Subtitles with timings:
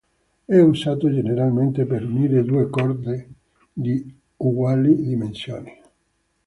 [0.45, 3.29] È usato generalmente per unire due corde
[3.71, 5.79] di uguali dimensioni.